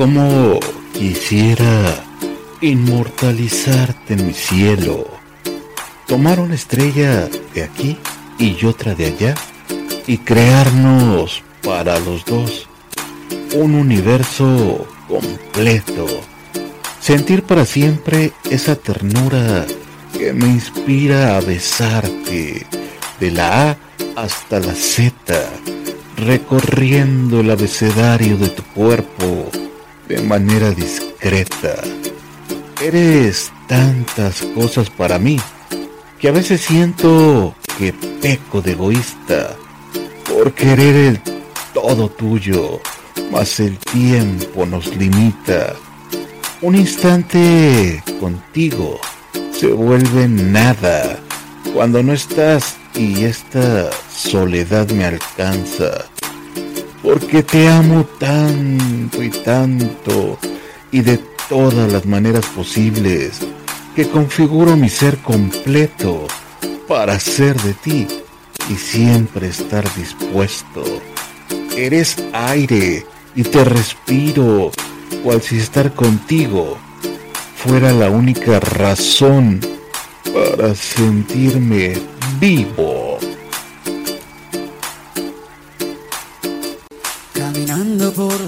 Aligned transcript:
Como 0.00 0.58
quisiera 0.94 2.02
inmortalizarte 2.62 4.14
en 4.14 4.28
mi 4.28 4.32
cielo, 4.32 5.06
tomar 6.06 6.40
una 6.40 6.54
estrella 6.54 7.28
de 7.52 7.64
aquí 7.64 7.98
y 8.38 8.64
otra 8.64 8.94
de 8.94 9.08
allá 9.08 9.34
y 10.06 10.16
crearnos 10.16 11.42
para 11.62 12.00
los 12.00 12.24
dos 12.24 12.66
un 13.54 13.74
universo 13.74 14.88
completo. 15.06 16.06
Sentir 16.98 17.42
para 17.42 17.66
siempre 17.66 18.32
esa 18.50 18.76
ternura 18.76 19.66
que 20.16 20.32
me 20.32 20.46
inspira 20.46 21.36
a 21.36 21.42
besarte 21.42 22.66
de 23.20 23.30
la 23.30 23.72
A 23.72 23.76
hasta 24.16 24.60
la 24.60 24.74
Z, 24.74 25.38
recorriendo 26.16 27.40
el 27.40 27.50
abecedario 27.50 28.38
de 28.38 28.48
tu 28.48 28.62
cuerpo 28.62 29.50
de 30.10 30.20
manera 30.22 30.72
discreta. 30.72 31.76
Eres 32.82 33.52
tantas 33.68 34.42
cosas 34.56 34.90
para 34.90 35.20
mí 35.20 35.38
que 36.18 36.28
a 36.28 36.32
veces 36.32 36.62
siento 36.62 37.54
que 37.78 37.92
peco 37.92 38.60
de 38.60 38.72
egoísta 38.72 39.56
por 40.28 40.52
querer 40.52 40.96
el 40.96 41.20
todo 41.72 42.08
tuyo, 42.08 42.80
mas 43.30 43.60
el 43.60 43.78
tiempo 43.78 44.66
nos 44.66 44.88
limita. 44.96 45.76
Un 46.60 46.74
instante 46.74 48.02
contigo 48.18 48.98
se 49.52 49.68
vuelve 49.68 50.26
nada 50.26 51.20
cuando 51.72 52.02
no 52.02 52.12
estás 52.12 52.78
y 52.96 53.22
esta 53.22 53.90
soledad 54.12 54.88
me 54.90 55.04
alcanza. 55.04 56.06
Porque 57.10 57.42
te 57.42 57.66
amo 57.66 58.04
tanto 58.20 59.20
y 59.20 59.30
tanto 59.30 60.38
y 60.92 61.00
de 61.00 61.18
todas 61.48 61.92
las 61.92 62.06
maneras 62.06 62.46
posibles 62.46 63.40
que 63.96 64.08
configuro 64.08 64.76
mi 64.76 64.88
ser 64.88 65.18
completo 65.18 66.28
para 66.86 67.18
ser 67.18 67.60
de 67.62 67.74
ti 67.74 68.06
y 68.68 68.74
siempre 68.76 69.48
estar 69.48 69.92
dispuesto. 69.96 70.84
Eres 71.76 72.16
aire 72.32 73.04
y 73.34 73.42
te 73.42 73.64
respiro, 73.64 74.70
cual 75.24 75.42
si 75.42 75.58
estar 75.58 75.92
contigo 75.92 76.78
fuera 77.56 77.92
la 77.92 78.08
única 78.08 78.60
razón 78.60 79.58
para 80.32 80.76
sentirme 80.76 81.94
vivo. 82.38 83.09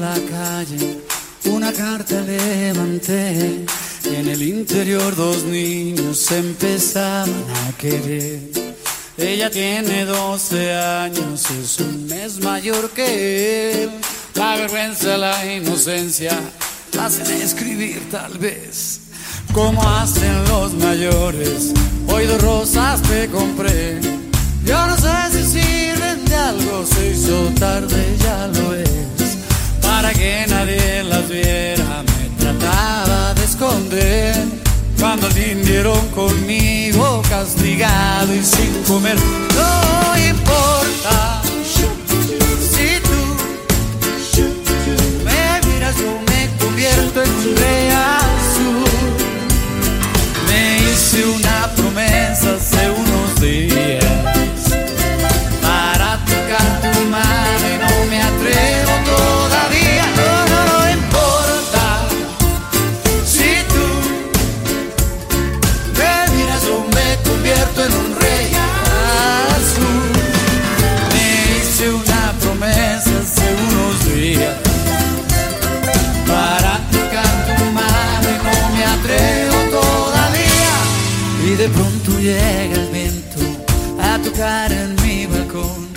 La 0.00 0.14
calle, 0.14 0.98
una 1.44 1.72
carta 1.72 2.20
levanté 2.22 3.66
en 4.04 4.28
el 4.28 4.42
interior 4.42 5.14
dos 5.14 5.44
niños 5.44 6.30
empezaban 6.32 7.30
a 7.66 7.76
querer. 7.76 8.40
Ella 9.18 9.50
tiene 9.50 10.06
12 10.06 10.74
años, 10.74 11.50
es 11.50 11.78
un 11.80 12.06
mes 12.06 12.40
mayor 12.40 12.90
que 12.90 13.82
él. 13.84 13.90
La 14.34 14.56
vergüenza, 14.56 15.18
la 15.18 15.44
inocencia 15.54 16.32
hacen 16.98 17.30
escribir 17.42 18.08
tal 18.10 18.38
vez. 18.38 19.00
Como 19.52 19.82
hacen 19.82 20.44
los 20.44 20.72
mayores, 20.74 21.72
hoy 22.08 22.26
dos 22.26 22.40
rosas 22.40 23.02
te 23.02 23.28
compré. 23.28 24.00
Yo 24.64 24.86
no 24.86 24.96
sé 24.96 25.10
si 25.32 25.60
sirven 25.60 26.24
de 26.24 26.34
algo, 26.34 26.86
se 26.86 27.10
hizo 27.10 27.52
tarde, 27.58 28.16
ya 28.18 28.46
lo 28.48 28.74
es. 28.74 29.09
Que 30.14 30.44
nadie 30.48 31.04
las 31.04 31.28
viera, 31.28 32.02
me 32.02 32.36
trataba 32.38 33.32
de 33.32 33.44
esconder 33.44 34.34
cuando 34.98 35.28
vinieron 35.30 36.08
conmigo 36.08 37.22
castigado 37.30 38.34
y 38.34 38.42
sin 38.42 38.82
comer. 38.82 39.16
De 81.60 81.68
pronto 81.68 82.18
llega 82.18 82.74
el 82.74 82.88
viento 82.90 83.38
a 84.00 84.18
tocar 84.18 84.72
en 84.72 84.96
mi 85.02 85.26
balcón. 85.26 85.90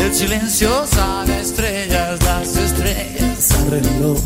El 0.00 0.14
silencio 0.14 0.86
sabe 0.86 1.38
estrellas, 1.38 2.18
las 2.24 2.56
estrellas 2.56 3.50
al 3.58 3.72
reloj. 3.72 4.18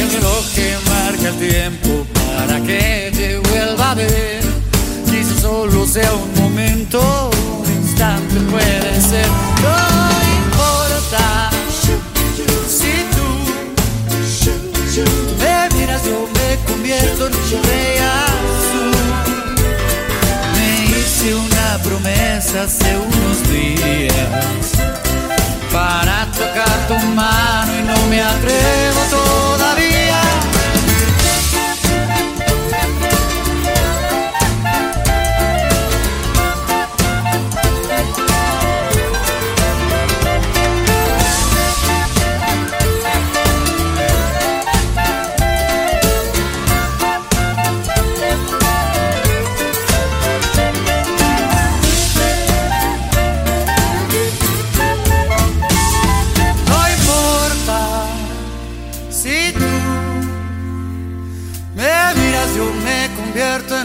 El 0.00 0.12
reloj 0.12 0.44
que 0.54 0.76
marca 0.88 1.28
el 1.28 1.38
tiempo 1.50 2.06
para 2.14 2.60
que 2.60 3.10
te 3.16 3.38
vuelva 3.38 3.90
a 3.90 3.94
ver. 3.96 4.44
Quizá 5.10 5.40
solo 5.40 5.84
sea 5.88 6.12
un 6.14 6.40
momento, 6.40 7.30
un 7.60 7.72
instante 7.82 8.36
puede 8.52 8.73
hace 22.58 22.96
unos 22.96 23.50
días 23.50 24.72
para 25.72 26.24
tocar 26.26 26.86
tu 26.86 26.94
mano 27.08 27.72
y 27.78 27.82
no 27.82 28.06
me 28.08 28.22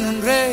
convierto 0.09 0.48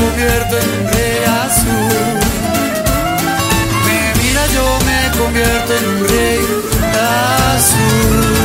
convierto 0.00 0.56
en 0.58 0.68
un 0.80 0.92
rey 0.92 1.18
azul. 1.44 2.18
Me 3.86 4.22
mira, 4.22 4.46
yo 4.54 4.64
me 4.86 5.18
convierto 5.18 5.72
en 5.76 5.84
un 5.88 6.08
rey 6.08 6.40
azul. 7.56 8.39